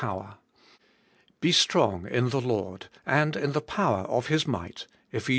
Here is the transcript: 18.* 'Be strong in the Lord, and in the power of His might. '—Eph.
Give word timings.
18.* 0.01 0.33
'Be 1.41 1.51
strong 1.51 2.07
in 2.07 2.29
the 2.29 2.41
Lord, 2.41 2.87
and 3.05 3.35
in 3.35 3.51
the 3.51 3.61
power 3.61 3.99
of 4.07 4.29
His 4.29 4.47
might. 4.47 4.87
'—Eph. 5.13 5.29